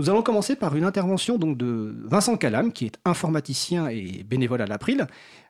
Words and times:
Nous 0.00 0.08
allons 0.08 0.22
commencer 0.22 0.54
par 0.54 0.76
une 0.76 0.84
intervention 0.84 1.38
donc 1.38 1.58
de 1.58 1.96
Vincent 2.04 2.36
Calam, 2.36 2.72
qui 2.72 2.86
est 2.86 2.98
informaticien 3.04 3.88
et 3.88 4.22
bénévole 4.22 4.62
à 4.62 4.66
l'April, 4.66 5.08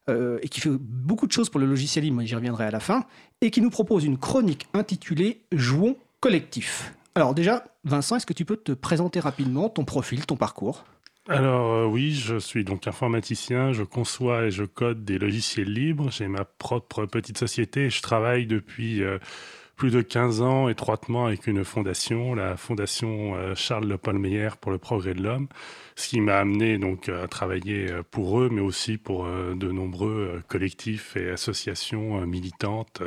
euh, 0.09 0.39
et 0.43 0.49
qui 0.49 0.61
fait 0.61 0.71
beaucoup 0.71 1.27
de 1.27 1.33
choses 1.33 1.51
pour 1.51 1.61
le 1.61 1.67
logiciel 1.67 2.05
libre, 2.05 2.23
j'y 2.25 2.35
reviendrai 2.35 2.65
à 2.65 2.71
la 2.71 2.81
fin, 2.81 3.05
et 3.43 3.51
qui 3.51 3.61
nous 3.61 3.69
propose 3.69 4.05
une 4.05 4.17
chronique 4.17 4.67
intitulée 4.73 5.43
Jouons 5.53 5.97
collectif. 6.21 6.95
Alors 7.15 7.35
déjà, 7.35 7.65
Vincent, 7.85 8.17
est-ce 8.17 8.25
que 8.25 8.33
tu 8.33 8.47
peux 8.47 8.57
te 8.57 8.73
présenter 8.73 9.21
rapidement 9.21 9.69
ton 9.69 9.85
profil, 9.85 10.25
ton 10.25 10.37
parcours? 10.37 10.87
Alors 11.29 11.75
euh, 11.75 11.85
oui, 11.85 12.15
je 12.15 12.39
suis 12.39 12.65
donc 12.65 12.87
informaticien, 12.87 13.73
je 13.73 13.83
conçois 13.83 14.45
et 14.45 14.51
je 14.51 14.65
code 14.65 15.05
des 15.05 15.19
logiciels 15.19 15.71
libres, 15.71 16.11
j'ai 16.11 16.27
ma 16.27 16.47
propre 16.47 17.05
petite 17.05 17.37
société 17.37 17.91
je 17.91 18.01
travaille 18.01 18.47
depuis 18.47 19.03
euh, 19.03 19.19
plus 19.79 19.91
de 19.91 20.03
15 20.03 20.43
ans 20.43 20.69
étroitement 20.69 21.27
avec 21.27 21.47
une 21.47 21.65
fondation, 21.65 22.35
la 22.35 22.59
fondation 22.59 23.37
euh, 23.37 23.55
Charles 23.55 23.87
Le 23.87 23.97
Paul 23.97 24.19
Meyer 24.19 24.51
pour 24.61 24.71
le 24.71 24.79
progrès 24.79 25.15
de 25.15 25.23
l'homme, 25.23 25.49
ce 25.97 26.09
qui 26.09 26.21
m'a 26.21 26.37
amené 26.37 26.77
donc 26.77 27.09
à 27.09 27.27
travailler 27.29 27.89
pour 28.11 28.41
eux 28.41 28.51
mais 28.53 28.61
aussi 28.61 28.99
pour 28.99 29.27
de 29.27 29.73
nombreux 29.73 30.43
collectifs 30.49 31.17
et 31.17 31.31
associations 31.31 32.27
militantes 32.27 33.03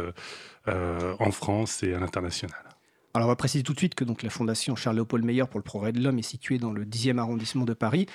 en 0.67 1.31
France 1.31 1.84
et 1.84 1.94
à 1.94 1.99
l'international. 1.99 2.70
Alors 3.13 3.27
on 3.27 3.31
va 3.31 3.35
préciser 3.35 3.63
tout 3.63 3.73
de 3.73 3.77
suite 3.77 3.95
que 3.95 4.03
donc, 4.03 4.23
la 4.23 4.29
Fondation 4.29 4.75
Charles-Léopold 4.75 5.25
Meyer 5.25 5.43
pour 5.49 5.59
le 5.59 5.63
progrès 5.63 5.91
de 5.91 6.02
l'homme 6.02 6.17
est 6.19 6.23
située 6.23 6.57
dans 6.57 6.71
le 6.71 6.85
10e 6.85 7.17
arrondissement 7.17 7.65
de 7.65 7.73
Paris 7.73 8.05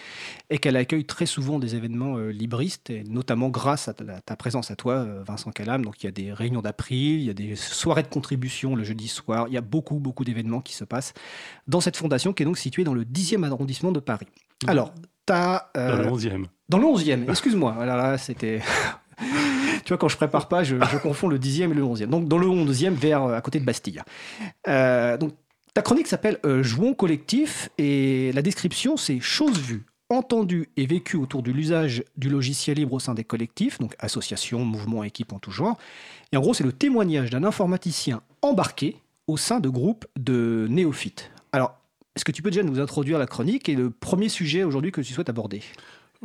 et 0.48 0.58
qu'elle 0.58 0.76
accueille 0.76 1.04
très 1.04 1.26
souvent 1.26 1.58
des 1.58 1.74
événements 1.74 2.16
euh, 2.16 2.30
libristes, 2.30 2.88
et 2.90 3.04
notamment 3.04 3.48
grâce 3.48 3.88
à 3.88 3.94
ta, 3.94 4.36
présence 4.36 4.70
à 4.70 4.76
toi, 4.76 4.94
euh, 4.94 5.22
Vincent 5.26 5.50
Calam. 5.50 5.84
Donc 5.84 6.02
il 6.02 6.06
y 6.06 6.08
a 6.08 6.12
des 6.12 6.32
réunions 6.32 6.62
d'april, 6.62 7.20
il 7.20 7.24
y 7.24 7.30
a 7.30 7.34
des 7.34 7.56
soirées 7.56 8.02
de 8.02 8.08
contribution 8.08 8.74
le 8.74 8.84
jeudi 8.84 9.08
soir, 9.08 9.46
il 9.48 9.54
y 9.54 9.58
a 9.58 9.62
beaucoup, 9.62 9.96
beaucoup 9.96 10.24
d'événements 10.24 10.60
qui 10.60 10.74
se 10.74 10.84
passent 10.84 11.12
dans 11.66 11.80
cette 11.80 11.96
fondation 11.96 12.32
qui 12.32 12.42
est 12.42 12.46
donc 12.46 12.58
située 12.58 12.84
dans 12.84 12.94
le 12.94 13.04
10e 13.04 13.44
arrondissement 13.44 13.92
de 13.92 14.00
Paris. 14.00 14.28
Alors, 14.66 14.94
tu 15.26 15.32
as... 15.32 15.70
Euh, 15.76 16.04
dans 16.04 16.10
le 16.10 16.16
11e. 16.16 16.44
Dans 16.68 16.78
le 16.78 16.86
11e, 16.86 17.28
excuse-moi. 17.28 17.76
Alors 17.78 17.96
là, 17.96 18.16
c'était... 18.16 18.60
tu 19.86 19.92
vois, 19.92 19.98
quand 19.98 20.08
je 20.08 20.16
prépare 20.16 20.48
pas, 20.48 20.64
je, 20.64 20.74
confonds 21.00 21.28
le 21.28 21.38
10e 21.38 21.70
et 21.70 21.74
le 21.74 21.82
11e. 21.82 22.06
Donc, 22.06 22.26
dans 22.26 22.38
le 22.38 22.48
11e, 22.48 22.90
vers 22.90 23.22
euh, 23.22 23.36
à 23.36 23.40
côté 23.40 23.60
de 23.60 23.64
Bastille. 23.64 24.02
Euh, 24.66 25.16
donc, 25.16 25.32
ta 25.74 25.82
chronique 25.82 26.08
s'appelle 26.08 26.40
euh, 26.44 26.60
Jouons 26.64 26.92
collectif 26.92 27.70
et 27.78 28.32
la 28.32 28.42
description, 28.42 28.96
c'est 28.96 29.20
choses 29.20 29.60
vues, 29.60 29.86
entendues 30.10 30.70
et 30.76 30.86
vécues 30.86 31.16
autour 31.16 31.44
de 31.44 31.52
l'usage 31.52 32.02
du 32.16 32.28
logiciel 32.28 32.78
libre 32.78 32.94
au 32.94 32.98
sein 32.98 33.14
des 33.14 33.22
collectifs, 33.22 33.78
donc 33.78 33.94
associations, 34.00 34.64
mouvements, 34.64 35.04
équipes 35.04 35.32
en 35.32 35.38
tout 35.38 35.52
genre. 35.52 35.78
Et 36.32 36.36
en 36.36 36.40
gros, 36.40 36.52
c'est 36.52 36.64
le 36.64 36.72
témoignage 36.72 37.30
d'un 37.30 37.44
informaticien 37.44 38.22
embarqué 38.42 38.96
au 39.28 39.36
sein 39.36 39.60
de 39.60 39.68
groupes 39.68 40.04
de 40.18 40.66
néophytes. 40.68 41.30
Alors, 41.52 41.78
est-ce 42.16 42.24
que 42.24 42.32
tu 42.32 42.42
peux 42.42 42.50
déjà 42.50 42.64
nous 42.64 42.80
introduire 42.80 43.20
la 43.20 43.26
chronique 43.26 43.68
et 43.68 43.76
le 43.76 43.90
premier 43.90 44.28
sujet 44.28 44.64
aujourd'hui 44.64 44.90
que 44.90 45.00
tu 45.00 45.12
souhaites 45.12 45.28
aborder? 45.28 45.62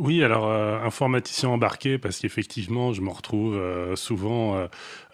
Oui, 0.02 0.24
alors 0.24 0.48
euh, 0.48 0.80
informaticien 0.84 1.50
embarqué, 1.50 2.00
parce 2.00 2.20
qu'effectivement, 2.20 2.92
je 2.92 3.02
me 3.02 3.12
retrouve 3.12 3.56
euh, 3.56 3.96
souvent 3.96 4.68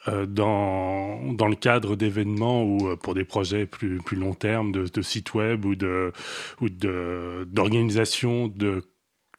euh, 0.08 0.26
dans, 0.26 1.34
dans 1.34 1.48
le 1.48 1.56
cadre 1.58 1.98
d'événements 1.98 2.64
ou 2.64 2.96
pour 2.96 3.14
des 3.14 3.26
projets 3.26 3.66
plus, 3.66 3.98
plus 3.98 4.16
long 4.16 4.34
terme 4.34 4.72
de, 4.72 4.88
de 4.88 5.02
sites 5.02 5.34
web 5.34 5.66
ou 5.66 5.76
de 5.76 6.14
ou 6.62 6.70
d'organisation 6.70 8.48
de 8.48 8.84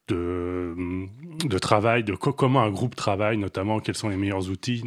de, 0.09 0.75
de, 1.45 1.59
travail, 1.59 2.05
de 2.05 2.14
comment 2.14 2.62
un 2.62 2.70
groupe 2.70 2.97
travaille, 2.97 3.37
notamment 3.37 3.81
quels 3.81 3.95
sont 3.95 4.09
les 4.09 4.17
meilleurs 4.17 4.48
outils, 4.48 4.83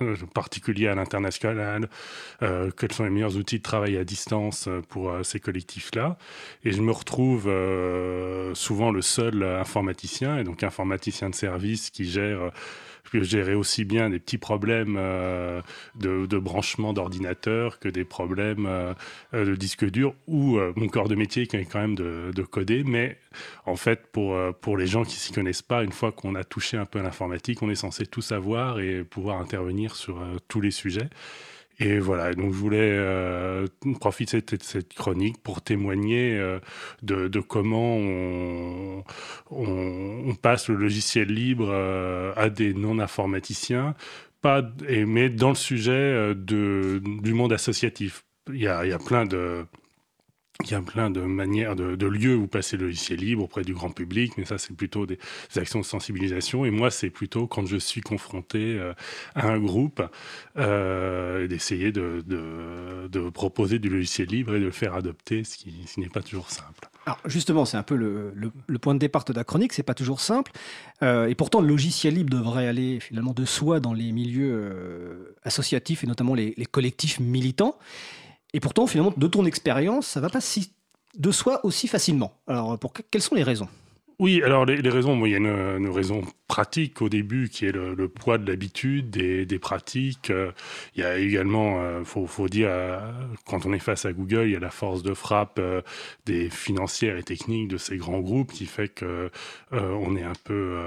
euh, 0.00 0.14
particuliers 0.34 0.88
à 0.88 0.94
l'international, 0.94 1.88
euh, 2.42 2.70
quels 2.76 2.92
sont 2.92 3.04
les 3.04 3.10
meilleurs 3.10 3.36
outils 3.36 3.58
de 3.58 3.62
travail 3.62 3.96
à 3.96 4.04
distance 4.04 4.68
euh, 4.68 4.82
pour 4.88 5.12
ces 5.22 5.40
collectifs-là. 5.40 6.16
Et 6.64 6.72
je 6.72 6.82
me 6.82 6.92
retrouve 6.92 7.50
souvent 8.54 8.90
le 8.90 9.02
seul 9.02 9.42
informaticien, 9.42 10.38
et 10.38 10.44
donc 10.44 10.62
informaticien 10.62 11.30
de 11.30 11.34
service 11.34 11.90
qui 11.90 12.04
gère 12.04 12.50
gérer 13.12 13.54
aussi 13.54 13.84
bien 13.84 14.10
des 14.10 14.18
petits 14.18 14.38
problèmes 14.38 14.96
euh, 14.98 15.60
de, 15.94 16.38
branchement 16.38 16.92
d'ordinateur 16.92 17.78
que 17.78 17.88
des 17.88 18.04
problèmes 18.04 18.66
euh, 18.66 18.94
de 19.32 19.54
disque 19.54 19.84
dur 19.84 20.14
ou 20.26 20.58
euh, 20.58 20.72
mon 20.76 20.88
corps 20.88 21.08
de 21.08 21.14
métier 21.14 21.46
qui 21.46 21.56
est 21.56 21.64
quand 21.64 21.80
même 21.80 21.94
de, 21.94 22.30
de 22.34 22.42
coder. 22.42 22.84
Mais 22.84 23.18
en 23.64 23.76
fait, 23.76 24.06
pour, 24.12 24.36
pour 24.60 24.76
les 24.76 24.86
gens 24.86 25.04
qui 25.04 25.16
s'y 25.16 25.32
connaissent 25.32 25.62
pas, 25.62 25.82
une 25.82 25.92
fois 25.92 26.12
qu'on 26.12 26.34
a 26.34 26.44
touché 26.44 26.76
un 26.76 26.86
peu 26.86 26.98
à 26.98 27.02
l'informatique, 27.02 27.62
on 27.62 27.70
est 27.70 27.74
censé 27.74 28.06
tout 28.06 28.22
savoir 28.22 28.80
et 28.80 29.04
pouvoir 29.04 29.40
intervenir 29.40 29.96
sur 29.96 30.18
tous 30.48 30.60
les 30.60 30.70
sujets. 30.70 31.08
Et 31.78 31.98
voilà, 31.98 32.32
donc 32.32 32.52
je 32.52 32.58
voulais 32.58 32.90
euh, 32.90 33.66
profiter 34.00 34.40
de 34.40 34.56
cette 34.62 34.94
chronique 34.94 35.42
pour 35.42 35.60
témoigner 35.60 36.34
euh, 36.38 36.58
de, 37.02 37.40
comment 37.40 37.98
on, 39.50 40.34
passe 40.40 40.68
le 40.68 40.76
logiciel 40.76 41.28
libre 41.28 41.68
euh, 41.70 42.32
à 42.36 42.48
des 42.48 42.72
non-informaticiens, 42.72 43.94
pas, 44.40 44.62
mais 44.88 45.28
dans 45.28 45.50
le 45.50 45.54
sujet 45.54 46.34
du 46.34 47.34
monde 47.34 47.52
associatif. 47.52 48.24
Il 48.48 48.60
y 48.60 48.68
a, 48.68 48.86
il 48.86 48.90
y 48.90 48.94
a 48.94 48.98
plein 48.98 49.26
de 49.26 49.66
il 50.64 50.70
y 50.70 50.74
a 50.74 50.80
plein 50.80 51.10
de 51.10 51.20
manières, 51.20 51.76
de, 51.76 52.06
lieux 52.06 52.36
où 52.36 52.46
passer 52.46 52.76
le 52.76 52.86
logiciel 52.86 53.20
libre 53.20 53.44
auprès 53.44 53.62
du 53.62 53.74
grand 53.74 53.90
public, 53.90 54.32
mais 54.36 54.44
ça, 54.44 54.58
c'est 54.58 54.74
plutôt 54.74 55.06
des, 55.06 55.18
actions 55.56 55.80
de 55.80 55.84
sensibilisation. 55.84 56.64
Et 56.64 56.70
moi, 56.70 56.90
c'est 56.90 57.10
plutôt 57.10 57.46
quand 57.46 57.66
je 57.66 57.76
suis 57.76 58.00
confronté 58.00 58.78
euh, 58.78 58.92
à 59.34 59.48
un 59.48 59.58
groupe, 59.58 60.02
euh, 60.56 61.46
d'essayer 61.46 61.92
de, 61.92 62.22
proposer 63.34 63.78
du 63.78 63.88
logiciel 63.88 64.28
libre 64.28 64.54
et 64.54 64.60
de 64.60 64.64
le 64.64 64.70
faire 64.70 64.94
adopter, 64.94 65.44
ce 65.44 65.56
qui, 65.56 65.74
n'est 65.98 66.08
pas 66.08 66.22
toujours 66.22 66.50
simple. 66.50 66.88
Alors 67.04 67.18
justement, 67.26 67.64
c'est 67.64 67.76
un 67.76 67.82
peu 67.82 67.94
le, 67.94 68.78
point 68.78 68.94
de 68.94 68.98
départ 68.98 69.24
de 69.24 69.32
la 69.32 69.44
chronique, 69.44 69.72
c'est 69.72 69.82
pas 69.82 69.94
toujours 69.94 70.20
simple. 70.20 70.52
Euh, 71.02 71.26
et 71.26 71.34
pourtant, 71.34 71.60
le 71.60 71.68
logiciel 71.68 72.14
libre 72.14 72.30
devrait 72.30 72.66
aller 72.66 72.98
finalement 73.00 73.32
de 73.32 73.44
soi 73.44 73.78
dans 73.78 73.92
les 73.92 74.10
milieux 74.10 75.34
associatifs 75.44 76.02
et 76.02 76.06
notamment 76.06 76.34
les 76.34 76.66
collectifs 76.70 77.20
militants. 77.20 77.78
Et 78.56 78.60
pourtant, 78.60 78.86
finalement, 78.86 79.12
de 79.14 79.26
ton 79.26 79.44
expérience, 79.44 80.06
ça 80.06 80.20
va 80.20 80.30
pas 80.30 80.40
si 80.40 80.72
de 81.18 81.30
soi 81.30 81.60
aussi 81.62 81.88
facilement. 81.88 82.32
Alors, 82.46 82.78
pour 82.78 82.94
quelles 82.94 83.20
sont 83.20 83.34
les 83.34 83.42
raisons? 83.42 83.68
Oui, 84.18 84.42
alors 84.42 84.64
les, 84.64 84.88
raisons, 84.88 85.26
il 85.26 85.32
y 85.32 85.34
a 85.34 85.36
une, 85.36 85.90
raison 85.90 86.22
pratique 86.48 87.02
au 87.02 87.10
début 87.10 87.50
qui 87.50 87.66
est 87.66 87.72
le, 87.72 88.08
poids 88.08 88.38
de 88.38 88.50
l'habitude, 88.50 89.10
des, 89.10 89.58
pratiques. 89.58 90.30
Euh, 90.30 90.52
il 90.94 91.02
y 91.02 91.04
a 91.04 91.18
également, 91.18 91.82
il 91.82 92.02
euh, 92.02 92.04
faut, 92.04 92.48
dire, 92.48 92.68
euh, 92.70 92.98
quand 93.44 93.66
on 93.66 93.74
est 93.74 93.78
face 93.78 94.06
à 94.06 94.14
Google, 94.14 94.44
il 94.46 94.52
y 94.52 94.56
a 94.56 94.60
la 94.60 94.70
force 94.70 95.02
de 95.02 95.12
frappe 95.12 95.60
des 96.24 96.48
financières 96.48 97.18
et 97.18 97.22
techniques 97.22 97.68
de 97.68 97.76
ces 97.76 97.98
grands 97.98 98.20
groupes 98.20 98.52
qui 98.52 98.64
fait 98.64 98.88
que 98.88 99.30
on 99.70 100.16
est 100.16 100.22
un 100.22 100.32
peu 100.44 100.78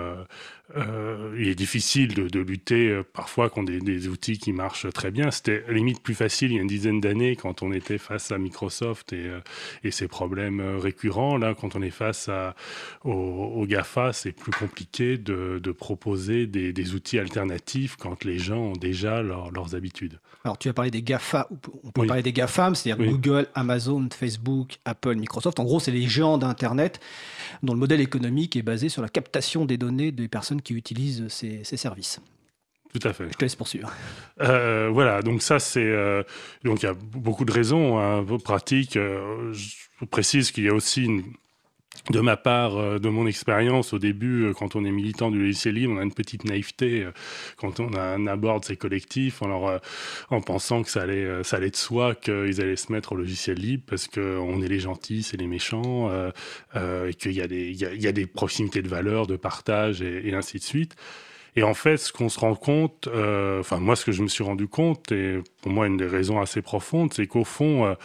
euh, 0.78 1.35
il 1.40 1.47
est 1.47 1.56
difficile 1.56 2.13
de, 2.13 2.28
de, 2.28 2.40
lutter 2.40 2.90
euh, 2.90 3.03
parfois 3.03 3.50
contre 3.50 3.72
des, 3.72 3.80
des, 3.80 4.07
outils 4.07 4.38
qui 4.38 4.53
marchent 4.53 4.91
très 4.94 5.09
bien. 5.09 5.31
C'était 5.31 5.63
limite 5.69 6.02
plus 6.03 6.13
facile 6.13 6.52
il 6.52 6.56
y 6.56 6.59
a 6.59 6.62
une 6.62 6.68
dizaine 6.68 7.02
d'années 7.02 7.35
quand 7.35 7.63
on 7.63 7.72
était 7.72 7.97
face 7.97 8.31
à 8.31 8.38
Microsoft 8.38 9.12
et, 9.13 9.25
euh, 9.25 9.40
et 9.84 9.90
ses 9.90 10.08
problèmes 10.08 10.62
récurrents. 10.78 11.38
Là, 11.38 11.56
quand 11.59 11.75
on 11.75 11.81
est 11.81 11.90
face 11.90 12.29
à, 12.29 12.56
aux, 13.03 13.66
GAFA, 13.66 14.13
c'est 14.13 14.31
plus 14.31 14.52
compliqué 14.52 15.18
de, 15.18 15.59
de 15.62 15.72
proposer 15.72 16.46
des, 16.46 16.72
des, 16.72 16.94
outils 16.94 17.18
alternatifs 17.18 17.96
quand 17.96 18.24
les 18.24 18.38
gens 18.38 18.59
ont 18.59 18.74
déjà 18.74 19.22
leurs 19.22 19.75
habitudes. 19.75 20.19
Alors, 20.44 20.58
tu 20.58 20.69
as 20.69 20.74
parlé 20.74 20.91
des 20.91 21.02
GAFA, 21.02 21.50
on 21.84 21.91
peut 21.91 22.08
parler 22.08 22.24
des 22.24 22.34
GAFAM, 22.34 22.75
c'est-à-dire 22.75 23.06
Google, 23.06 23.47
Amazon, 23.56 24.08
Facebook, 24.12 24.78
Apple, 24.85 25.16
Microsoft. 25.16 25.59
En 25.59 25.63
gros, 25.63 25.79
c'est 25.79 25.91
les 25.91 26.08
géants 26.08 26.38
d'Internet 26.38 27.00
dont 27.63 27.74
le 27.74 27.79
modèle 27.79 28.02
économique 28.02 28.56
est 28.56 28.62
basé 28.62 28.90
sur 28.90 29.02
la 29.02 29.09
captation 29.09 29.66
des 29.66 29.78
données 29.78 30.12
des 30.12 30.28
personnes 30.28 30.59
qui 30.62 30.74
utilisent 30.74 31.28
ces, 31.28 31.64
services. 31.64 32.20
Tout 32.94 33.08
à 33.08 33.14
fait. 33.14 33.28
Je 33.30 33.38
te 33.38 33.46
laisse 33.46 33.56
poursuivre. 33.56 33.92
Euh, 34.42 34.90
voilà, 34.92 35.22
donc 35.22 35.44
ça 35.44 35.59
c'est 35.59 35.86
euh, 35.86 36.24
donc 36.64 36.81
il 36.81 36.88
y 36.88 36.90
a 36.90 36.94
beaucoup 36.94 37.46
de 37.46 37.52
raisons 37.52 38.00
hein, 38.00 38.25
pratiques. 38.44 38.97
Euh, 38.97 39.53
je 39.53 40.06
précise 40.06 40.52
qu'il 40.52 40.64
y 40.64 40.70
a 40.70 40.74
aussi 40.74 41.06
une, 41.06 41.24
de 42.09 42.22
ma 42.22 42.38
part, 42.38 42.78
euh, 42.78 42.97
de 42.97 43.09
mon 43.09 43.28
expérience 43.28 43.94
au 43.94 44.00
début, 44.00 44.46
euh, 44.46 44.53
quand 44.53 44.76
on 44.76 44.84
est 44.84 44.91
militant 44.91 45.30
du 45.30 45.40
logiciel 45.40 45.76
libre, 45.76 45.94
on 45.96 46.00
a 46.00 46.03
une 46.03 46.14
petite 46.14 46.44
naïveté 46.44 47.03
euh, 47.03 47.12
quand 47.58 47.80
on, 47.80 47.94
aborde 48.28 48.66
ces 48.66 48.78
collectifs, 48.78 49.41
en, 49.41 49.80
en 50.30 50.41
pensant 50.41 50.84
que 50.84 50.90
ça 50.90 51.02
allait, 51.02 51.44
ça 51.44 51.58
allait 51.58 51.70
de 51.70 51.76
soi 51.76 52.16
qu'ils 52.16 52.62
allaient 52.62 52.76
se 52.76 52.91
mettre 52.91 53.14
au 53.14 53.16
logiciel 53.16 53.58
libre 53.58 53.84
parce 53.88 54.08
qu'on 54.08 54.62
est 54.62 54.68
les 54.68 54.80
gentils, 54.80 55.24
c'est 55.24 55.38
les 55.38 55.47
méchants, 55.47 56.12
et 56.76 57.14
qu'il 57.14 57.32
y, 57.32 57.41
a 57.41 57.47
des, 57.47 57.70
il 57.70 58.02
y, 58.02 58.08
a, 58.08 58.12
des 58.12 58.28
proximités 58.28 58.82
de 58.82 58.88
valeurs, 58.88 59.28
de 59.28 59.35
partage 59.35 60.02
et 60.02 60.34
ainsi 60.34 60.58
de 60.58 60.64
suite. 60.64 60.96
Et 61.56 61.64
en 61.64 61.74
fait, 61.74 61.97
ce 61.97 62.14
qu'on 62.14 62.30
se 62.30 62.40
rend 62.40 62.56
compte, 62.56 63.08
enfin 63.59 63.80
moi, 63.80 63.96
ce 63.96 64.06
que 64.06 64.12
je 64.12 64.22
me 64.22 64.28
suis 64.28 64.44
rendu 64.44 64.68
compte, 64.68 65.12
et 65.12 65.40
pour 65.62 65.72
moi 65.72 65.88
une 65.88 65.97
des 65.97 66.08
raisons 66.08 66.40
assez 66.40 66.62
profondes, 66.62 67.14
c'est 67.14 67.28
qu'au 67.28 67.46
fond 67.46 67.96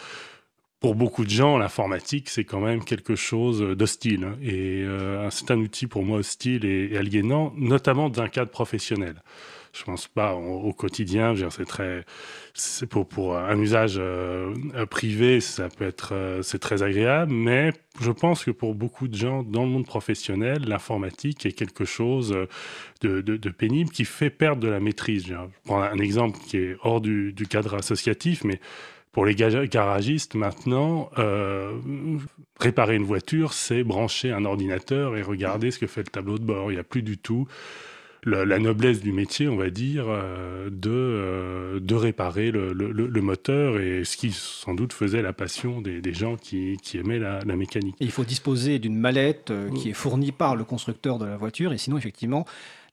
pour 0.84 0.94
beaucoup 0.94 1.24
de 1.24 1.30
gens, 1.30 1.56
l'informatique, 1.56 2.28
c'est 2.28 2.44
quand 2.44 2.60
même 2.60 2.84
quelque 2.84 3.16
chose 3.16 3.62
d'hostile. 3.74 4.24
Hein. 4.24 4.36
Et 4.42 4.82
euh, 4.82 5.30
c'est 5.30 5.50
un 5.50 5.56
outil 5.56 5.86
pour 5.86 6.04
moi 6.04 6.18
hostile 6.18 6.66
et, 6.66 6.94
aliénant, 6.98 7.54
notamment 7.56 8.10
dans 8.10 8.20
un 8.20 8.28
cadre 8.28 8.50
professionnel. 8.50 9.22
Je 9.72 9.82
pense 9.82 10.08
pas 10.08 10.34
au, 10.34 10.74
quotidien. 10.74 11.32
C'est 11.48 11.64
très, 11.64 12.04
c'est 12.52 12.86
pour, 12.86 13.34
un 13.34 13.58
usage 13.58 13.94
euh, 13.96 14.52
privé, 14.90 15.40
ça 15.40 15.70
peut 15.70 15.86
être, 15.86 16.12
euh, 16.12 16.42
c'est 16.42 16.58
très 16.58 16.82
agréable. 16.82 17.32
Mais 17.32 17.72
je 18.02 18.10
pense 18.10 18.44
que 18.44 18.50
pour 18.50 18.74
beaucoup 18.74 19.08
de 19.08 19.16
gens 19.16 19.42
dans 19.42 19.62
le 19.62 19.70
monde 19.70 19.86
professionnel, 19.86 20.64
l'informatique 20.66 21.46
est 21.46 21.52
quelque 21.52 21.86
chose 21.86 22.36
de, 23.00 23.22
de, 23.22 23.48
pénible 23.48 23.88
qui 23.88 24.04
fait 24.04 24.28
perdre 24.28 24.60
de 24.60 24.68
la 24.68 24.80
maîtrise. 24.80 25.28
Je 25.28 25.34
prends 25.64 25.80
un 25.80 25.98
exemple 25.98 26.38
qui 26.46 26.58
est 26.58 26.76
hors 26.82 27.00
du, 27.00 27.32
du 27.32 27.46
cadre 27.46 27.72
associatif, 27.72 28.44
mais 28.44 28.60
pour 29.14 29.24
les 29.24 29.36
garagistes, 29.36 30.34
maintenant, 30.34 31.08
euh, 31.18 31.78
réparer 32.58 32.96
une 32.96 33.04
voiture, 33.04 33.52
c'est 33.52 33.84
brancher 33.84 34.32
un 34.32 34.44
ordinateur 34.44 35.16
et 35.16 35.22
regarder 35.22 35.70
ce 35.70 35.78
que 35.78 35.86
fait 35.86 36.00
le 36.00 36.08
tableau 36.08 36.36
de 36.36 36.44
bord. 36.44 36.72
Il 36.72 36.74
n'y 36.74 36.80
a 36.80 36.84
plus 36.84 37.02
du 37.02 37.16
tout 37.16 37.46
la, 38.24 38.58
noblesse 38.58 39.00
du 39.00 39.12
métier, 39.12 39.46
on 39.48 39.54
va 39.54 39.70
dire, 39.70 40.06
euh, 40.08 40.68
de, 40.68 40.90
euh, 40.90 41.78
de 41.78 41.94
réparer 41.94 42.50
le, 42.50 43.20
moteur 43.20 43.78
et 43.78 44.04
ce 44.04 44.16
qui 44.16 44.32
sans 44.32 44.74
doute 44.74 44.92
faisait 44.92 45.22
la 45.22 45.32
passion 45.32 45.80
des, 45.80 46.12
gens 46.12 46.36
qui, 46.36 46.76
aimaient 46.94 47.20
la, 47.20 47.44
mécanique. 47.44 47.94
il 48.00 48.10
faut 48.10 48.24
disposer 48.24 48.80
d'une 48.80 48.96
mallette 48.96 49.52
qui 49.76 49.90
est 49.90 49.94
fournie 49.94 50.32
par 50.32 50.56
le 50.56 50.64
constructeur 50.64 51.18
de 51.18 51.24
la 51.24 51.36
voiture 51.36 51.72
et 51.72 51.78
sinon, 51.78 51.98
effectivement, 51.98 52.46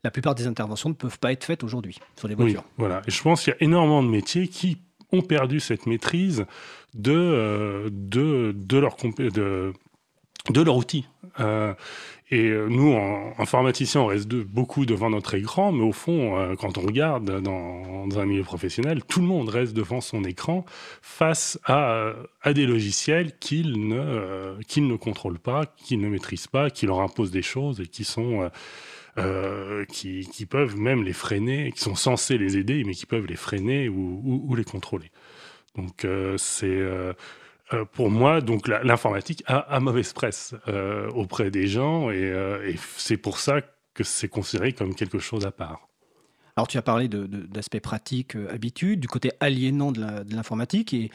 la 0.03 0.11
plupart 0.11 0.35
des 0.35 0.45
interventions 0.45 0.89
ne 0.89 0.93
peuvent 0.93 1.19
pas 1.19 1.31
être 1.31 1.45
faites 1.45 1.63
aujourd'hui 1.63 1.97
sur 2.15 2.27
les 2.27 2.35
voitures. 2.35 2.63
voilà. 2.77 3.01
Et 3.07 3.11
je 3.11 3.21
pense 3.23 3.43
qu'il 3.43 3.53
y 3.53 3.55
a 3.55 3.63
énormément 3.63 4.03
de 4.03 4.09
métiers 4.09 4.47
qui 4.47 4.77
ont 5.11 5.21
perdu 5.21 5.59
cette 5.59 5.85
maîtrise 5.85 6.45
de, 6.93 7.11
euh, 7.13 7.89
de, 7.91 8.53
de, 8.55 8.77
leur, 8.77 8.95
outil. 10.75 11.05
Euh, 11.39 11.73
et 12.29 12.47
euh, 12.47 12.67
nous, 12.69 12.93
en 12.93 13.33
informaticiens, 13.37 14.01
on 14.01 14.07
reste 14.07 14.27
beaucoup 14.27 14.85
devant 14.85 15.09
notre 15.09 15.35
écran, 15.35 15.71
mais 15.71 15.83
au 15.83 15.91
fond, 15.91 16.55
quand 16.59 16.77
on 16.77 16.81
regarde 16.81 17.41
dans, 17.41 18.19
un 18.19 18.25
milieu 18.25 18.43
professionnel, 18.43 19.03
tout 19.03 19.19
le 19.19 19.27
monde 19.27 19.49
reste 19.49 19.73
devant 19.73 20.01
son 20.01 20.23
écran 20.23 20.65
face 21.01 21.59
à, 21.65 22.13
des 22.53 22.65
logiciels 22.65 23.37
qu'ils 23.37 23.87
ne, 23.87 24.61
qu'ils 24.67 24.87
ne 24.87 24.95
contrôlent 24.95 25.39
pas, 25.39 25.65
qu'ils 25.65 26.01
ne 26.01 26.09
maîtrisent 26.09 26.47
pas, 26.47 26.69
qui 26.69 26.85
leur 26.85 27.01
imposent 27.01 27.31
des 27.31 27.41
choses 27.41 27.79
et 27.81 27.87
qui 27.87 28.03
sont 28.03 28.49
euh, 29.17 29.85
qui, 29.85 30.45
peuvent 30.49 30.77
même 30.77 31.03
les 31.03 31.11
freiner, 31.13 31.71
qui 31.73 31.81
sont 31.81 31.95
censés 31.95 32.37
les 32.37 32.57
aider, 32.57 32.83
mais 32.85 32.93
qui 32.93 33.05
peuvent 33.05 33.25
les 33.25 33.35
freiner 33.35 33.89
ou, 33.89 34.55
les 34.55 34.63
contrôler. 34.63 35.11
Donc 35.75 36.05
euh, 36.05 36.37
c'est 36.37 36.67
euh, 36.67 37.13
pour 37.91 38.09
moi, 38.09 38.39
donc 38.39 38.67
l'informatique 38.67 39.43
a, 39.47 39.57
a, 39.57 39.79
mauvaise 39.79 40.13
presse 40.13 40.55
auprès 41.13 41.51
des 41.51 41.67
gens 41.67 42.09
et, 42.09 42.75
c'est 42.97 43.17
pour 43.17 43.37
ça 43.37 43.61
que 43.93 44.03
c'est 44.03 44.29
considéré 44.29 44.73
comme 44.73 44.95
quelque 44.95 45.19
chose 45.19 45.45
à 45.45 45.51
part. 45.51 45.89
Alors 46.55 46.67
tu 46.67 46.77
as 46.77 46.81
parlé 46.81 47.07
d'aspect 47.07 47.79
de, 47.79 47.83
pratique, 47.83 48.35
habitude, 48.49 48.99
du 48.99 49.07
côté 49.07 49.31
aliénant 49.39 49.91
de 49.91 50.35
l'informatique 50.35 50.93
et 50.93 51.11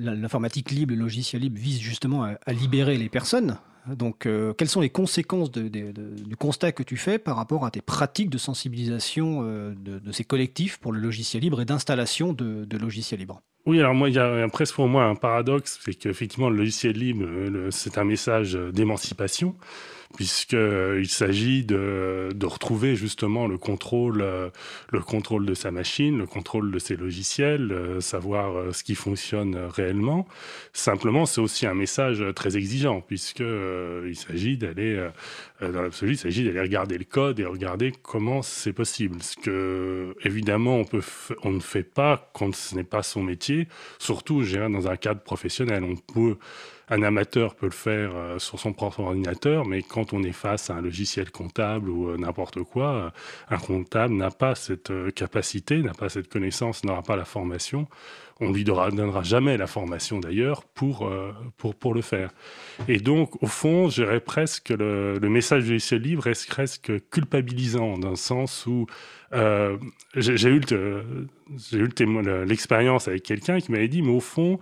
l'informatique 0.00 0.70
libre, 0.70 0.94
le 0.94 1.00
logiciel 1.00 1.42
libre 1.42 1.58
vise 1.58 1.80
justement 1.80 2.24
à, 2.24 2.52
libérer 2.52 2.96
les 2.96 3.08
personnes. 3.08 3.58
Donc, 3.86 4.26
euh, 4.26 4.52
quelles 4.52 4.68
sont 4.68 4.80
les 4.80 4.90
conséquences 4.90 5.50
du 5.50 6.36
constat 6.38 6.72
que 6.72 6.82
tu 6.82 6.96
fais 6.96 7.18
par 7.18 7.36
rapport 7.36 7.64
à 7.64 7.70
tes 7.70 7.80
pratiques 7.80 8.30
de 8.30 8.38
sensibilisation 8.38 9.40
euh, 9.42 9.74
de, 9.74 10.12
ces 10.12 10.24
collectifs 10.24 10.78
pour 10.78 10.92
le 10.92 11.00
logiciel 11.00 11.42
libre 11.42 11.60
et 11.60 11.64
d'installation 11.64 12.32
de, 12.32 12.76
logiciels 12.76 13.20
libres? 13.20 13.40
Oui, 13.66 13.78
alors 13.78 13.94
moi, 13.94 14.08
il 14.08 14.14
y 14.14 14.18
a 14.18 14.48
presque 14.48 14.74
pour 14.74 14.88
moi 14.88 15.04
un 15.04 15.14
paradoxe, 15.14 15.78
c'est 15.82 15.94
qu'effectivement, 15.94 16.50
le 16.50 16.56
logiciel 16.56 16.96
libre, 16.96 17.26
c'est 17.70 17.98
un 17.98 18.04
message 18.04 18.54
d'émancipation 18.54 19.56
puisqu'il 20.16 20.58
euh, 20.58 21.04
s'agit 21.04 21.64
de, 21.64 22.30
de, 22.34 22.46
retrouver 22.46 22.96
justement 22.96 23.46
le 23.46 23.58
contrôle, 23.58 24.22
euh, 24.22 24.50
le 24.90 25.00
contrôle 25.00 25.46
de 25.46 25.54
sa 25.54 25.70
machine, 25.70 26.18
le 26.18 26.26
contrôle 26.26 26.72
de 26.72 26.78
ses 26.78 26.96
logiciels, 26.96 27.70
euh, 27.70 28.00
savoir 28.00 28.74
ce 28.74 28.82
qui 28.82 28.94
fonctionne 28.94 29.56
réellement. 29.56 30.26
Simplement, 30.72 31.26
c'est 31.26 31.40
aussi 31.40 31.66
un 31.66 31.74
message 31.74 32.24
très 32.34 32.56
exigeant, 32.56 33.00
puisqu'il 33.00 34.16
s'agit 34.16 34.56
d'aller, 34.56 35.08
dans 35.60 35.82
l'absolu, 35.82 36.12
il 36.12 36.18
s'agit 36.18 36.44
d'aller 36.44 36.60
regarder 36.60 36.98
le 36.98 37.04
code 37.04 37.38
et 37.40 37.44
regarder 37.44 37.92
comment 38.02 38.42
c'est 38.42 38.72
possible. 38.72 39.22
Ce 39.22 39.36
que, 39.36 40.14
évidemment, 40.24 40.82
on, 41.42 41.52
ne 41.52 41.60
fait 41.60 41.82
pas 41.82 42.30
quand 42.34 42.54
ce 42.54 42.74
n'est 42.74 42.84
pas 42.84 43.02
son 43.02 43.22
métier, 43.22 43.68
surtout, 43.98 44.42
dans 44.42 44.88
un 44.88 44.96
cadre 44.96 45.20
professionnel. 45.20 45.84
On 45.84 45.96
peut 45.96 46.36
un 46.90 47.02
amateur 47.02 47.54
peut 47.54 47.66
le 47.66 47.72
faire 47.72 48.10
euh, 48.14 48.38
sur 48.38 48.58
son 48.58 48.72
propre 48.72 49.00
ordinateur, 49.00 49.64
mais 49.64 49.82
quand 49.82 50.12
on 50.12 50.24
est 50.24 50.32
face 50.32 50.70
à 50.70 50.74
un 50.74 50.80
logiciel 50.80 51.30
comptable 51.30 51.88
ou 51.88 52.08
euh, 52.08 52.16
n'importe 52.18 52.62
quoi, 52.64 52.86
euh, 52.86 53.10
un 53.48 53.58
comptable 53.58 54.14
n'a 54.14 54.30
pas 54.30 54.56
cette 54.56 54.92
capacité, 55.14 55.82
n'a 55.82 55.94
pas 55.94 56.08
cette 56.08 56.28
connaissance, 56.28 56.84
n'aura 56.84 57.02
pas 57.02 57.16
la 57.16 57.24
formation. 57.24 57.86
On 58.42 58.52
lui 58.52 58.64
donnera 58.64 59.22
jamais 59.22 59.58
la 59.58 59.66
formation 59.66 60.18
d'ailleurs 60.18 60.64
pour, 60.64 61.12
pour, 61.58 61.74
pour 61.74 61.92
le 61.92 62.00
faire. 62.00 62.30
Et 62.88 62.98
donc, 62.98 63.42
au 63.42 63.46
fond, 63.46 63.90
je 63.90 64.02
dirais 64.02 64.20
presque 64.20 64.70
le, 64.70 65.18
le 65.18 65.28
message 65.28 65.64
du 65.64 65.72
logiciel 65.72 66.00
libre 66.00 66.26
est 66.26 66.48
presque 66.48 66.90
culpabilisant, 67.10 67.98
dans 67.98 68.08
le 68.08 68.16
sens 68.16 68.64
où 68.66 68.86
j'ai 70.16 70.48
eu 70.48 70.60
l'expérience 72.46 73.08
avec 73.08 73.24
quelqu'un 73.24 73.60
qui 73.60 73.72
m'avait 73.72 73.88
dit, 73.88 74.00
mais 74.00 74.08
au 74.08 74.20
fond, 74.20 74.58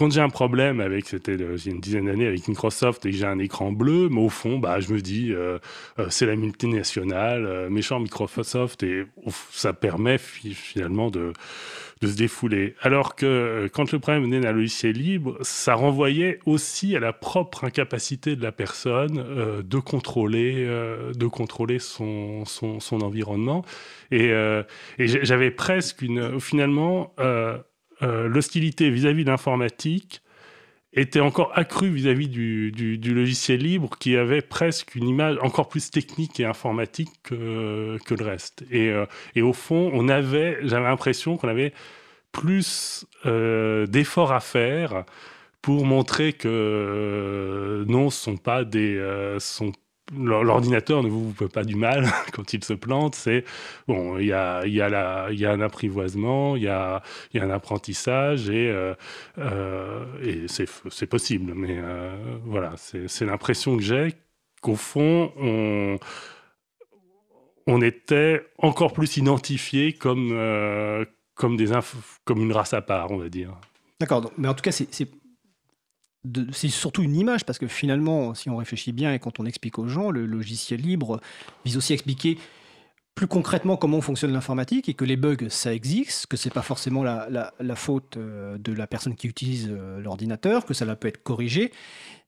quand 0.00 0.10
j'ai 0.10 0.22
un 0.22 0.30
problème 0.30 0.80
avec, 0.80 1.08
c'était 1.08 1.34
a 1.34 1.68
une 1.68 1.78
dizaine 1.78 2.06
d'années 2.06 2.26
avec 2.26 2.48
Microsoft 2.48 3.04
et 3.04 3.12
j'ai 3.12 3.26
un 3.26 3.38
écran 3.38 3.70
bleu, 3.70 4.08
mais 4.10 4.22
au 4.22 4.30
fond, 4.30 4.58
bah, 4.58 4.80
je 4.80 4.94
me 4.94 5.00
dis, 5.02 5.30
euh, 5.30 5.58
euh, 5.98 6.06
c'est 6.08 6.24
la 6.24 6.36
multinationale, 6.36 7.44
euh, 7.44 7.68
méchant 7.68 8.00
Microsoft, 8.00 8.82
et 8.82 9.04
ça 9.50 9.74
permet 9.74 10.16
finalement 10.16 11.10
de, 11.10 11.34
de 12.00 12.06
se 12.06 12.16
défouler. 12.16 12.76
Alors 12.80 13.14
que 13.14 13.68
quand 13.74 13.92
le 13.92 13.98
problème 13.98 14.22
venait 14.22 14.40
d'un 14.40 14.52
logiciel 14.52 14.96
libre, 14.96 15.36
ça 15.42 15.74
renvoyait 15.74 16.38
aussi 16.46 16.96
à 16.96 17.00
la 17.00 17.12
propre 17.12 17.64
incapacité 17.64 18.36
de 18.36 18.42
la 18.42 18.52
personne 18.52 19.62
de 19.62 19.78
contrôler, 19.80 20.64
de 21.14 21.26
contrôler 21.26 21.78
son, 21.78 22.46
son, 22.46 23.02
environnement. 23.02 23.66
Et 24.10 24.32
j'avais 24.98 25.50
presque 25.50 26.00
une, 26.00 26.40
finalement, 26.40 27.12
euh, 28.02 28.28
l'hostilité 28.28 28.90
vis-à-vis 28.90 29.24
de 29.24 29.30
l'informatique 29.30 30.22
était 30.92 31.20
encore 31.20 31.52
accrue 31.54 31.90
vis-à-vis 31.90 32.28
du, 32.28 32.98
logiciel 33.14 33.60
libre 33.60 33.90
qui 33.98 34.16
avait 34.16 34.42
presque 34.42 34.96
une 34.96 35.06
image 35.06 35.36
encore 35.40 35.68
plus 35.68 35.90
technique 35.90 36.40
et 36.40 36.44
informatique 36.44 37.10
que, 37.22 37.98
le 38.08 38.24
reste. 38.24 38.64
Et, 38.70 38.88
euh, 38.88 39.06
et, 39.36 39.42
au 39.42 39.52
fond, 39.52 39.90
on 39.94 40.08
avait, 40.08 40.58
j'avais 40.62 40.88
l'impression 40.88 41.36
qu'on 41.36 41.48
avait 41.48 41.72
plus 42.32 43.06
euh, 43.26 43.86
d'efforts 43.86 44.32
à 44.32 44.40
faire 44.40 45.04
pour 45.62 45.84
montrer 45.84 46.32
que 46.32 47.84
non, 47.86 48.10
ce 48.10 48.24
sont 48.24 48.36
pas 48.36 48.64
des, 48.64 49.36
sont 49.38 49.72
l'ordinateur 50.16 51.02
ne 51.02 51.08
vous 51.08 51.32
fait 51.32 51.48
pas 51.48 51.64
du 51.64 51.76
mal 51.76 52.06
quand 52.32 52.52
il 52.52 52.64
se 52.64 52.72
plante. 52.72 53.14
C'est 53.14 53.44
bon, 53.86 54.18
il 54.18 54.26
y 54.26 54.32
a, 54.32 54.66
y, 54.66 54.80
a 54.80 55.30
y 55.30 55.44
a 55.44 55.52
un 55.52 55.60
apprivoisement, 55.60 56.56
il 56.56 56.64
y 56.64 56.68
a, 56.68 57.02
y 57.34 57.38
a 57.38 57.44
un 57.44 57.50
apprentissage 57.50 58.50
et, 58.50 58.70
euh, 58.70 58.94
euh, 59.38 60.46
c'est 60.48 61.06
possible. 61.06 61.52
Mais 61.54 61.78
euh, 61.78 62.38
voilà, 62.44 62.74
c'est 62.76 63.24
l'impression 63.24 63.76
que 63.76 63.82
j'ai 63.82 64.14
qu'au 64.62 64.76
fond, 64.76 65.32
on, 65.38 65.98
on 67.66 67.82
était 67.82 68.44
encore 68.58 68.92
plus 68.92 69.16
identifié 69.16 69.92
comme, 69.92 70.36
comme 71.34 71.56
une 72.40 72.52
race 72.52 72.74
à 72.74 72.82
part, 72.82 73.10
on 73.10 73.16
va 73.16 73.28
dire. 73.28 73.56
D'accord, 73.98 74.32
mais 74.38 74.48
en 74.48 74.54
tout 74.54 74.62
cas, 74.62 74.72
c'est 74.72 75.10
c'est 76.52 76.68
surtout 76.68 77.02
une 77.02 77.16
image, 77.16 77.44
parce 77.44 77.58
que 77.58 77.66
finalement, 77.66 78.34
si 78.34 78.50
on 78.50 78.56
réfléchit 78.56 78.92
bien 78.92 79.12
et 79.12 79.18
quand 79.18 79.40
on 79.40 79.46
explique 79.46 79.78
aux 79.78 79.88
gens, 79.88 80.10
le 80.10 80.26
logiciel 80.26 80.80
libre 80.80 81.20
vise 81.64 81.76
aussi 81.76 81.92
à 81.92 81.94
expliquer 81.94 82.38
plus 83.14 83.26
concrètement 83.26 83.76
comment 83.76 84.00
fonctionne 84.00 84.32
l'informatique 84.32 84.88
et 84.88 84.94
que 84.94 85.04
les 85.04 85.16
bugs, 85.16 85.48
ça 85.48 85.74
existe, 85.74 86.26
que 86.26 86.36
c'est 86.36 86.52
pas 86.52 86.62
forcément 86.62 87.02
la, 87.02 87.52
faute 87.74 88.16
euh, 88.16 88.56
de 88.58 88.72
la 88.72 88.86
personne 88.86 89.14
qui 89.14 89.28
utilise 89.28 89.68
euh, 89.70 90.00
l'ordinateur, 90.00 90.64
que 90.64 90.74
ça 90.74 90.86
peut 90.96 91.08
être 91.08 91.22
corrigé 91.22 91.72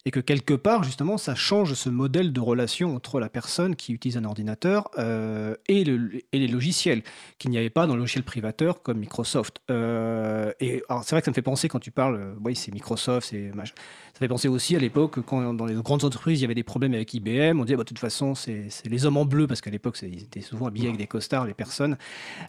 et 0.04 0.10
que 0.10 0.20
quelque 0.20 0.54
part, 0.54 0.82
justement, 0.82 1.16
ça 1.16 1.34
change 1.34 1.74
ce 1.74 1.88
modèle 1.88 2.32
de 2.32 2.40
relation 2.40 2.96
entre 2.96 3.20
la 3.20 3.28
personne 3.28 3.76
qui 3.76 3.92
utilise 3.92 4.16
un 4.16 4.24
ordinateur 4.24 4.90
euh, 4.98 5.54
et, 5.68 5.84
le, 5.84 6.20
et, 6.32 6.38
les 6.38 6.48
logiciels, 6.48 7.02
qu'il 7.38 7.50
n'y 7.50 7.58
avait 7.58 7.70
pas 7.70 7.86
dans 7.86 7.94
le 7.94 8.00
logiciel 8.00 8.24
privateur 8.24 8.82
comme 8.82 8.98
Microsoft. 8.98 9.60
Euh, 9.70 10.52
et 10.58 10.82
c'est 11.02 11.10
vrai 11.10 11.20
que 11.20 11.26
ça 11.26 11.30
me 11.30 11.34
fait 11.34 11.42
penser 11.42 11.68
quand 11.68 11.78
tu 11.78 11.92
parles, 11.92 12.16
euh, 12.16 12.34
oui, 12.44 12.56
c'est 12.56 12.72
Microsoft, 12.72 13.28
c'est 13.30 13.52
fait 14.22 14.28
penser 14.28 14.48
aussi 14.48 14.76
à 14.76 14.78
l'époque 14.78 15.20
quand 15.24 15.54
dans 15.54 15.66
les 15.66 15.74
grandes 15.74 16.04
entreprises 16.04 16.40
il 16.40 16.42
y 16.42 16.44
avait 16.44 16.54
des 16.54 16.62
problèmes 16.62 16.94
avec 16.94 17.12
IBM, 17.14 17.60
on 17.60 17.64
disait 17.64 17.76
bah, 17.76 17.84
de 17.84 17.88
toute 17.88 17.98
façon 17.98 18.34
c'est 18.34 18.68
les 18.86 19.06
hommes 19.06 19.16
en 19.16 19.24
bleu 19.24 19.46
parce 19.46 19.60
qu'à 19.60 19.70
l'époque 19.70 19.98
ils 20.02 20.22
étaient 20.22 20.40
souvent 20.40 20.66
habillés 20.66 20.88
avec 20.88 20.98
des 20.98 21.06
costards 21.06 21.46
les 21.46 21.54
personnes 21.54 21.96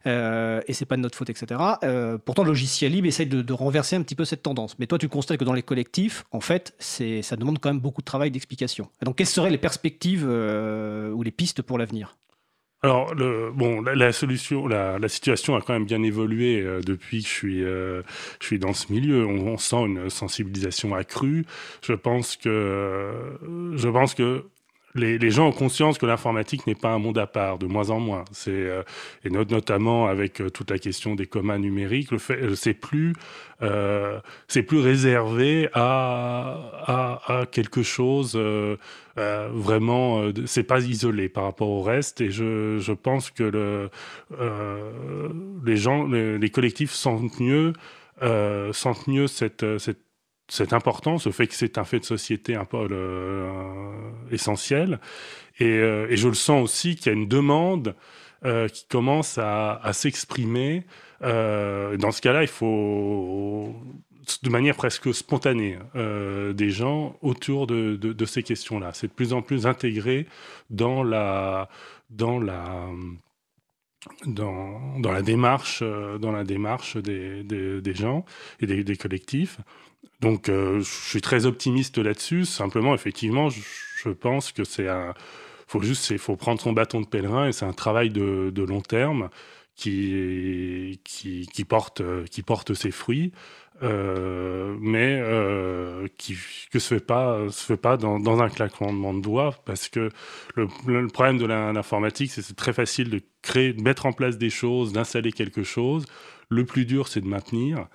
euh, 0.08 0.62
et 0.68 0.74
c'est 0.74 0.86
pas 0.86 0.96
de 0.96 1.02
notre 1.02 1.18
faute 1.18 1.30
etc. 1.30 1.60
pourtant 2.26 2.44
le 2.44 2.50
logiciel 2.50 2.92
libre 2.92 3.08
essaye 3.08 3.28
de, 3.28 3.42
de, 3.42 3.54
renverser 3.54 3.96
un 3.96 4.02
petit 4.02 4.16
peu 4.16 4.26
cette 4.26 4.44
tendance. 4.44 4.78
Mais 4.80 4.88
toi 4.88 4.98
tu 4.98 5.10
constates 5.10 5.38
que 5.38 5.46
dans 5.46 5.54
les 5.54 5.64
collectifs 5.64 6.26
en 6.32 6.40
fait 6.40 6.74
ça 6.80 7.36
demande 7.36 7.60
quand 7.60 7.70
même 7.70 7.80
beaucoup 7.80 8.02
de 8.02 8.06
travail 8.06 8.32
d'explication. 8.32 8.90
Donc, 9.02 9.18
quelles 9.18 9.28
seraient 9.28 9.50
les 9.50 9.58
perspectives 9.58 10.26
euh, 10.28 11.12
ou 11.12 11.24
les 11.24 11.32
pistes 11.32 11.62
pour 11.62 11.78
l'avenir? 11.78 12.16
Alors, 12.84 13.16
le, 13.16 13.50
bon, 13.54 13.82
la, 13.82 14.12
solution, 14.12 14.68
la, 14.68 15.00
la, 15.00 15.08
situation 15.08 15.56
a 15.56 15.62
quand 15.62 15.72
même 15.72 15.86
bien 15.86 16.04
évolué 16.04 16.62
euh, 16.62 16.82
depuis 16.82 17.24
que 17.24 17.30
je 17.30 17.34
suis, 17.34 17.64
euh, 17.64 18.02
je 18.42 18.48
suis 18.48 18.60
dans 18.60 18.74
ce 18.74 18.92
milieu. 18.92 19.26
On, 19.26 19.54
on, 19.54 19.58
sent 19.58 19.86
une 19.86 20.10
sensibilisation 20.10 20.94
accrue. 20.94 21.46
Je 21.82 21.94
pense 21.94 22.36
que, 22.36 23.14
je 23.78 23.88
pense 23.88 24.14
que 24.14 24.44
les, 24.96 25.32
gens 25.32 25.48
ont 25.48 25.52
conscience 25.52 25.98
que 25.98 26.06
l'informatique 26.06 26.68
n'est 26.68 26.76
pas 26.76 26.90
un 26.90 27.00
monde 27.00 27.18
à 27.18 27.28
part, 27.28 27.58
de 27.58 27.66
moins 27.66 27.90
en 27.90 28.00
moins. 28.00 28.26
C'est 28.32 28.52
euh, 28.52 28.84
et 29.24 29.30
notamment 29.30 30.08
avec 30.08 30.42
euh, 30.42 30.50
toute 30.50 30.70
la 30.70 30.78
question 30.78 31.16
des 31.16 31.26
communs 31.26 31.58
numériques, 31.58 32.12
le 32.12 32.18
fait, 32.18 32.42
euh, 32.42 32.56
c'est 32.56 32.74
plus 32.74 33.14
euh, 33.62 34.20
c'est 34.48 34.64
plus 34.64 34.80
réservé 34.80 35.70
à, 35.74 36.58
à, 36.86 37.40
à 37.40 37.46
quelque 37.46 37.82
chose 37.82 38.38
vraiment. 39.16 40.32
c'est 40.46 40.64
pas 40.64 40.82
isolé 40.82 41.30
par 41.30 41.46
rapport 41.46 41.70
au 41.70 41.82
reste. 41.82 42.22
Et 42.22 42.30
je, 42.30 42.78
je 42.80 42.94
pense 42.94 43.32
que 43.32 43.44
le, 43.44 43.90
les 45.66 45.78
gens, 45.78 46.08
les, 46.08 46.38
les, 46.38 46.50
collectifs 46.50 46.92
sentent 46.92 47.40
mieux 47.40 47.74
sentent 48.74 49.08
mieux 49.08 49.28
cette 49.28 49.78
cette 49.78 50.03
c'est 50.48 50.74
important, 50.74 51.18
ce 51.18 51.32
fait 51.32 51.48
que 51.48 51.56
c'est 51.56 51.78
un 51.78 51.84
fait 51.84 52.00
de 52.00 52.06
société 52.06 52.56
un 52.56 52.66
peu 52.66 52.88
euh, 52.92 54.12
essentiel. 54.32 55.00
Et, 55.60 55.66
euh, 55.66 56.08
et, 56.10 56.18
je 56.18 56.28
le 56.28 56.34
sens 56.34 56.64
aussi 56.64 56.96
qu'il 56.96 57.12
y 57.12 57.16
a 57.16 57.18
une 57.18 57.28
demande 57.28 57.96
euh, 58.46 58.68
qui 58.68 58.86
commence 58.88 59.38
à, 59.38 59.90
s'exprimer. 59.94 60.86
Dans 61.22 62.12
ce 62.12 62.22
cas-là, 62.22 62.42
il 62.42 62.50
faut, 62.50 63.74
de 64.42 64.50
manière 64.50 64.76
presque 64.76 65.14
spontanée, 65.14 65.78
des 65.96 66.70
gens 66.70 67.18
autour 67.22 67.66
de, 67.66 68.26
ces 68.26 68.44
questions-là. 68.44 68.92
C'est 68.94 69.08
de 69.08 69.14
plus 69.14 69.32
en 69.32 69.42
plus 69.42 69.66
intégré 69.66 70.28
dans 70.70 71.04
la, 71.04 71.70
démarche, 75.22 75.82
dans 75.82 76.32
la 76.34 76.44
démarche 76.44 76.98
des, 76.98 77.94
gens 77.96 78.26
et 78.60 78.84
des 78.84 78.98
collectifs. 78.98 79.60
Donc, 80.22 80.50
euh, 80.50 80.80
je 80.80 81.10
suis 81.10 81.22
très 81.22 81.46
optimiste 81.46 81.98
là-dessus. 81.98 82.46
Simplement, 82.46 82.94
effectivement, 82.94 83.50
je, 83.50 84.10
pense 84.10 84.52
que 84.52 84.64
c'est 84.64 84.88
un. 84.88 85.14
Faut 85.68 85.82
juste, 85.82 86.10
il 86.10 86.18
faut 86.18 86.36
prendre 86.36 86.62
son 86.62 86.74
bâton 86.74 87.02
de 87.02 87.08
pèlerin 87.08 87.48
et 87.48 87.52
c'est 87.52 87.66
un 87.66 87.74
travail 87.74 88.10
de, 88.10 88.52
de, 88.54 88.64
long 88.64 88.82
terme 88.82 89.30
qui, 89.76 91.00
qui, 91.04 91.48
qui, 91.48 91.66
porte, 91.66 92.02
qui 92.30 92.44
porte 92.44 92.74
ses 92.74 92.92
fruits, 92.92 93.32
euh, 93.82 94.78
mais 94.80 95.20
euh, 95.20 96.08
qui 96.18 96.38
que 96.72 96.78
se 96.80 96.94
fait 96.94 97.06
pas, 97.06 97.50
se 97.50 97.66
fait 97.66 97.78
pas 97.78 97.98
dans, 97.98 98.20
dans 98.20 98.40
un 98.42 98.50
claquement 98.50 99.14
de 99.14 99.22
doigts 99.22 99.56
parce 99.66 99.90
que 99.90 100.10
le, 100.56 101.08
problème 101.08 101.40
de 101.40 101.46
l'informatique, 101.46 102.32
c'est 102.32 102.44
c'est 102.44 102.56
très 102.56 102.74
facile 102.74 103.10
de 103.10 103.22
créer, 103.42 103.74
de 103.74 103.82
mettre 103.82 104.06
en 104.06 104.14
place 104.14 104.38
des 104.38 104.52
choses, 104.52 104.94
d'installer 104.94 105.32
quelque 105.32 105.64
chose. 105.64 106.06
Le 106.50 106.66
plus 106.66 106.86
dur, 106.86 107.08
c'est 107.08 107.22
de 107.22 107.28
maintenir. 107.28 107.88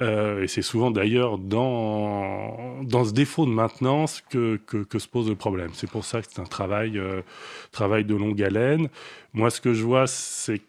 Euh, 0.00 0.42
et 0.42 0.48
c'est 0.48 0.62
souvent 0.62 0.90
d'ailleurs 0.90 1.38
dans, 1.38 2.82
dans 2.82 3.04
ce 3.04 3.12
défaut 3.12 3.44
de 3.46 3.50
maintenance 3.50 4.22
que, 4.30 4.56
que, 4.56 4.98
se 4.98 5.08
pose 5.08 5.28
le 5.28 5.36
problème. 5.36 5.70
C'est 5.74 5.90
pour 5.90 6.04
ça 6.04 6.20
que 6.20 6.28
c'est 6.30 6.40
un 6.40 6.44
travail, 6.44 7.00
travail 7.72 8.04
de 8.04 8.14
longue 8.14 8.42
haleine. 8.42 8.88
Moi, 9.32 9.50
ce 9.50 9.60
que 9.60 9.74
je 9.74 9.82
vois, 9.82 10.06
c'est 10.06 10.60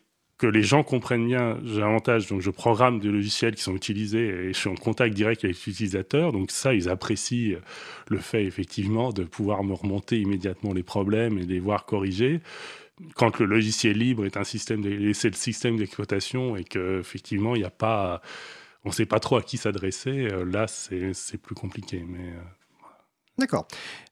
que 0.43 0.47
les 0.49 0.61
gens 0.61 0.83
comprennent 0.83 1.25
bien, 1.25 1.57
j'ai 1.63 1.79
l'avantage, 1.79 2.27
donc 2.27 2.41
je 2.41 2.49
programme 2.49 2.99
des 2.99 3.07
logiciels 3.07 3.55
qui 3.55 3.63
sont 3.63 3.77
utilisés 3.77 4.27
et 4.27 4.47
je 4.47 4.59
suis 4.59 4.67
en 4.67 4.75
contact 4.75 5.15
direct 5.15 5.45
avec 5.45 5.55
l'utilisateur, 5.65 6.33
donc 6.33 6.51
ça, 6.51 6.73
ils 6.73 6.89
apprécient 6.89 7.59
le 8.09 8.17
fait 8.17 8.43
effectivement 8.43 9.13
de 9.13 9.23
pouvoir 9.23 9.63
me 9.63 9.73
remonter 9.73 10.19
immédiatement 10.19 10.73
les 10.73 10.83
problèmes 10.83 11.37
et 11.37 11.45
les 11.45 11.61
voir 11.61 11.85
corriger 11.85 12.41
quand 13.15 13.39
le 13.39 13.45
logiciel 13.45 13.97
libre 13.97 14.25
est 14.25 14.35
un 14.35 14.43
système, 14.43 14.83
c'est 15.13 15.29
le 15.29 15.35
système 15.35 15.77
d'exploitation 15.77 16.57
et 16.57 16.65
qu'effectivement, 16.65 17.55
il 17.55 17.59
n'y 17.59 17.65
a 17.65 17.71
pas, 17.71 18.21
on 18.83 18.89
ne 18.89 18.93
sait 18.93 19.05
pas 19.05 19.21
trop 19.21 19.37
à 19.37 19.43
qui 19.43 19.55
s'adresser, 19.55 20.27
euh, 20.29 20.43
là, 20.43 20.67
c'est 20.67 21.37
plus 21.41 21.55
compliqué. 21.55 22.03
Mais 22.05 22.19
euh, 22.19 22.41
D'accord. 23.37 23.67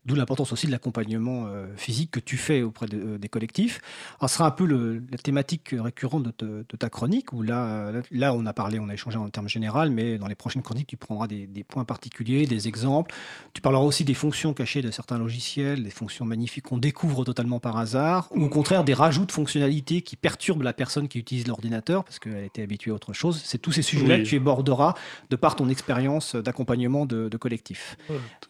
D'où 0.06 0.16
l'importance 0.16 0.52
aussi 0.52 0.66
de 0.66 0.72
l'accompagnement 0.72 1.46
euh, 1.46 1.68
physique 1.76 2.10
que 2.10 2.20
tu 2.20 2.36
fais 2.36 2.64
auprès 2.64 2.88
de, 2.88 2.98
euh, 2.98 3.18
des 3.20 3.30
collectifs. 3.30 3.82
Alors, 4.20 4.32
ce 4.32 4.38
sera 4.38 4.48
un 4.48 4.52
peu 4.52 4.66
le, 4.66 5.04
la 5.12 5.18
thématique 5.20 5.76
récurrente 5.78 6.24
de, 6.24 6.32
te, 6.32 6.46
de, 6.46 6.78
ta 6.78 6.90
chronique, 6.90 7.34
où 7.34 7.44
là, 7.44 7.92
là, 8.10 8.34
on 8.34 8.48
a 8.48 8.54
parlé, 8.54 8.80
on 8.80 8.90
a 8.90 8.96
échangé 8.96 9.18
en 9.18 9.30
termes 9.30 9.48
général, 9.48 9.92
mais 9.92 10.18
dans 10.18 10.26
les 10.26 10.34
prochaines 10.34 10.64
chroniques, 10.64 10.88
tu 10.88 10.98
prendras 10.98 11.28
des, 11.28 11.46
des, 11.46 11.64
points 11.64 11.86
particuliers, 11.86 12.48
des 12.48 12.68
exemples. 12.68 13.14
Tu 13.54 13.62
parleras 13.62 13.84
aussi 13.84 14.04
des 14.04 14.16
fonctions 14.16 14.56
cachées 14.56 14.82
de 14.82 14.90
certains 14.90 15.20
logiciels, 15.20 15.84
des 15.84 15.92
fonctions 15.92 16.26
magnifiques 16.26 16.66
qu'on 16.66 16.80
découvre 16.80 17.24
totalement 17.24 17.60
par 17.60 17.78
hasard, 17.78 18.28
ou 18.32 18.44
au 18.44 18.50
contraire 18.50 18.84
des 18.84 18.96
rajouts 18.96 19.28
de 19.28 19.32
fonctionnalités 19.32 20.02
qui 20.02 20.16
perturbent 20.16 20.64
la 20.64 20.74
personne 20.74 21.08
qui 21.10 21.20
utilise 21.20 21.48
l'ordinateur, 21.48 22.04
parce 22.04 22.18
qu'elle 22.18 22.44
était 22.46 22.64
habituée 22.64 22.90
à 22.90 22.96
autre 22.96 23.14
chose. 23.14 23.40
C'est 23.46 23.60
tous 23.60 23.72
ces 23.72 23.84
sujets-là 23.84 24.16
oui. 24.16 24.24
que 24.24 24.28
tu 24.28 24.36
éborderas 24.36 24.96
de 25.30 25.36
par 25.36 25.56
ton 25.56 25.70
expérience 25.70 26.36
d'accompagnement 26.36 27.06
de, 27.06 27.30
de 27.30 27.38
collectifs. 27.38 27.98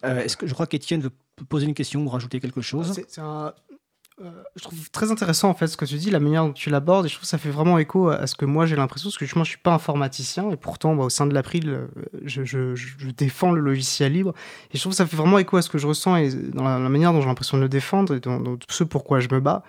Euh, 0.04 0.24
Est-ce 0.24 0.38
que 0.38 0.46
je 0.46 0.54
crois 0.54 0.66
qu'Étienne 0.66 1.02
veut 1.02 1.12
poser 1.48 1.66
une 1.66 1.74
question 1.74 2.02
ou 2.04 2.08
rajouter 2.08 2.40
quelque 2.40 2.60
chose 2.60 3.00
un... 3.18 3.52
Euh, 4.20 4.30
je 4.56 4.62
trouve 4.62 4.90
très 4.90 5.10
intéressant 5.10 5.48
en 5.48 5.54
fait 5.54 5.66
ce 5.68 5.76
que 5.76 5.86
tu 5.86 5.96
dis, 5.96 6.10
la 6.10 6.20
manière 6.20 6.44
dont 6.44 6.52
tu 6.52 6.68
l'abordes, 6.68 7.06
et 7.06 7.08
je 7.08 7.14
trouve 7.14 7.22
que 7.22 7.28
ça 7.28 7.38
fait 7.38 7.50
vraiment 7.50 7.78
écho 7.78 8.10
à 8.10 8.26
ce 8.26 8.34
que 8.34 8.44
moi 8.44 8.66
j'ai 8.66 8.76
l'impression, 8.76 9.08
parce 9.08 9.16
que 9.16 9.24
je 9.24 9.44
suis 9.44 9.58
pas 9.58 9.72
informaticien, 9.72 10.50
et 10.50 10.56
pourtant 10.56 10.94
bah, 10.94 11.04
au 11.04 11.08
sein 11.08 11.26
de 11.26 11.32
l'April, 11.32 11.88
je, 12.22 12.44
je, 12.44 13.10
défends 13.16 13.52
le 13.52 13.62
logiciel 13.62 14.12
libre, 14.12 14.34
et 14.70 14.76
je 14.76 14.80
trouve 14.80 14.92
que 14.92 14.98
ça 14.98 15.06
fait 15.06 15.16
vraiment 15.16 15.38
écho 15.38 15.56
à 15.56 15.62
ce 15.62 15.70
que 15.70 15.78
je 15.78 15.86
ressens 15.86 16.16
et 16.16 16.28
dans 16.30 16.62
la, 16.62 16.78
la 16.78 16.88
manière 16.90 17.12
dont 17.14 17.22
j'ai 17.22 17.26
l'impression 17.26 17.56
de 17.56 17.62
le 17.62 17.70
défendre 17.70 18.14
et 18.14 18.20
dans, 18.20 18.38
dans 18.38 18.58
ce 18.68 18.84
pourquoi 18.84 19.20
je 19.20 19.28
me 19.32 19.40
bats. 19.40 19.64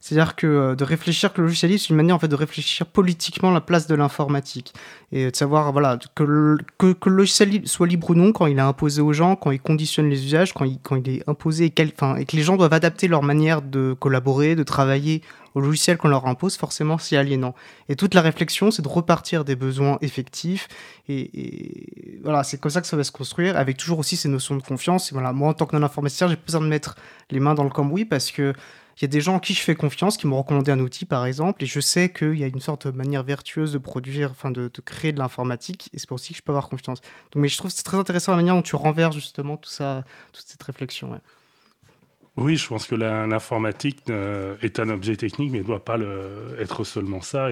C'est-à-dire 0.00 0.36
que 0.36 0.46
euh, 0.46 0.74
de 0.76 0.84
réfléchir 0.84 1.32
que 1.32 1.40
le 1.40 1.48
logiciel 1.48 1.70
libre, 1.70 1.82
c'est 1.82 1.90
une 1.90 1.96
manière 1.96 2.16
en 2.16 2.18
fait 2.18 2.28
de 2.28 2.36
réfléchir 2.36 2.86
politiquement 2.86 3.50
la 3.50 3.60
place 3.60 3.86
de 3.86 3.94
l'informatique 3.94 4.72
et 5.12 5.30
de 5.30 5.36
savoir 5.36 5.72
voilà 5.72 5.98
que 6.14 6.22
le, 6.22 6.58
que, 6.78 6.94
le 7.06 7.16
logiciel 7.16 7.66
soit 7.66 7.86
libre 7.86 8.10
ou 8.10 8.14
non 8.14 8.32
quand 8.32 8.46
il 8.46 8.58
est 8.58 8.60
imposé 8.60 9.00
aux 9.00 9.12
gens, 9.12 9.36
quand 9.36 9.50
il 9.50 9.60
conditionne 9.60 10.08
les 10.08 10.24
usages, 10.24 10.52
quand 10.52 10.64
il, 10.64 10.78
quand 10.80 10.96
il 10.96 11.08
est 11.08 11.28
imposé 11.28 11.66
et, 11.66 11.70
quel, 11.70 11.88
et 12.18 12.24
que 12.24 12.36
les 12.36 12.42
gens 12.42 12.56
doivent 12.56 12.72
adapter 12.72 13.08
leur 13.08 13.22
manière 13.22 13.62
de 13.62 13.96
collaborer, 13.98 14.54
de 14.54 14.62
travailler 14.62 15.22
au 15.54 15.60
logiciel 15.60 15.96
qu'on 15.96 16.08
leur 16.08 16.26
impose, 16.26 16.56
forcément 16.56 16.98
c'est 16.98 17.16
aliénant. 17.16 17.54
Et 17.88 17.96
toute 17.96 18.14
la 18.14 18.20
réflexion, 18.20 18.70
c'est 18.70 18.82
de 18.82 18.88
repartir 18.88 19.44
des 19.44 19.56
besoins 19.56 19.98
effectifs 20.02 20.68
et, 21.08 21.30
et 21.34 22.20
voilà, 22.22 22.44
c'est 22.44 22.60
comme 22.60 22.70
ça 22.70 22.80
que 22.80 22.86
ça 22.86 22.96
va 22.96 23.04
se 23.04 23.12
construire 23.12 23.56
avec 23.56 23.76
toujours 23.76 23.98
aussi 23.98 24.16
ces 24.16 24.28
notions 24.28 24.56
de 24.56 24.62
confiance. 24.62 25.10
Et 25.10 25.14
voilà, 25.14 25.32
moi 25.32 25.48
en 25.48 25.54
tant 25.54 25.66
que 25.66 25.74
non 25.74 25.82
informaticien, 25.82 26.28
j'ai 26.28 26.36
besoin 26.36 26.60
de 26.60 26.66
mettre 26.66 26.96
les 27.30 27.40
mains 27.40 27.54
dans 27.54 27.64
le 27.64 27.70
cambouis 27.70 28.04
parce 28.04 28.30
que 28.30 28.52
il 28.96 29.02
y 29.02 29.04
a 29.04 29.08
des 29.08 29.20
gens 29.20 29.34
en 29.34 29.38
qui 29.40 29.52
je 29.52 29.60
fais 29.60 29.74
confiance, 29.74 30.16
qui 30.16 30.26
m'ont 30.26 30.38
recommandé 30.38 30.70
un 30.70 30.80
outil, 30.80 31.04
par 31.04 31.26
exemple, 31.26 31.62
et 31.62 31.66
je 31.66 31.80
sais 31.80 32.10
qu'il 32.10 32.38
y 32.38 32.44
a 32.44 32.46
une 32.46 32.60
sorte 32.60 32.86
de 32.86 32.96
manière 32.96 33.22
vertueuse 33.22 33.72
de 33.72 33.78
produire, 33.78 34.30
enfin 34.30 34.50
de, 34.50 34.70
créer 34.84 35.12
de 35.12 35.18
l'informatique, 35.18 35.90
et 35.92 35.98
c'est 35.98 36.08
pour 36.08 36.14
aussi 36.14 36.32
que 36.32 36.38
je 36.38 36.42
peux 36.42 36.52
avoir 36.52 36.68
confiance. 36.70 37.00
Donc, 37.32 37.42
mais 37.42 37.48
je 37.48 37.58
trouve 37.58 37.70
que 37.70 37.76
c'est 37.76 37.82
très 37.82 37.98
intéressant 37.98 38.32
la 38.32 38.36
manière 38.36 38.54
dont 38.54 38.62
tu 38.62 38.76
renverses 38.76 39.14
justement 39.14 39.58
tout 39.58 39.68
ça, 39.68 40.04
toute 40.32 40.46
cette 40.46 40.62
réflexion. 40.62 41.20
Oui, 42.36 42.56
je 42.56 42.68
pense 42.68 42.86
que 42.86 42.94
l'informatique 42.94 44.02
euh, 44.10 44.56
est 44.60 44.78
un 44.78 44.90
objet 44.90 45.16
technique, 45.16 45.52
mais 45.52 45.60
ne 45.60 45.64
doit 45.64 45.82
pas 45.82 45.96
être 46.58 46.84
seulement 46.84 47.22
ça. 47.22 47.48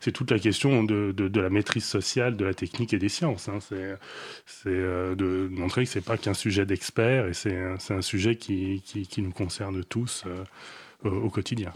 C'est 0.00 0.12
toute 0.12 0.30
la 0.30 0.38
question 0.38 0.84
de, 0.84 1.40
la 1.40 1.48
maîtrise 1.48 1.84
sociale 1.84 2.36
de 2.36 2.44
la 2.44 2.52
technique 2.52 2.92
et 2.92 2.98
des 2.98 3.08
sciences. 3.08 3.48
Hein. 3.48 3.58
C'est 3.60 4.66
euh, 4.66 5.14
de 5.14 5.48
montrer 5.50 5.84
que 5.84 5.90
c'est 5.90 6.04
pas 6.04 6.18
qu'un 6.18 6.34
sujet 6.34 6.66
d'expert, 6.66 7.26
et 7.26 7.32
c'est 7.32 7.56
un 7.56 8.02
sujet 8.02 8.36
qui, 8.36 8.82
nous 9.16 9.32
concerne 9.32 9.82
tous 9.82 10.24
euh, 10.26 11.10
au 11.10 11.30
quotidien. 11.30 11.72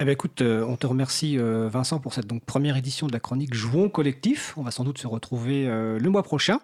Eh 0.00 0.04
bien, 0.04 0.12
écoute, 0.12 0.42
on 0.42 0.76
te 0.76 0.86
remercie 0.86 1.36
Vincent 1.38 2.00
pour 2.00 2.14
cette 2.14 2.26
première 2.44 2.76
édition 2.76 3.06
de 3.06 3.12
la 3.12 3.20
chronique 3.20 3.54
Jouons 3.54 3.88
collectif. 3.88 4.54
On 4.56 4.62
va 4.62 4.72
sans 4.72 4.84
doute 4.84 4.98
se 4.98 5.06
retrouver 5.06 5.66
le 5.66 6.08
mois 6.10 6.24
prochain 6.24 6.58